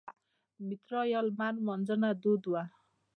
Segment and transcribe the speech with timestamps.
[0.67, 2.63] میترا یا لمر لمانځنه دود وه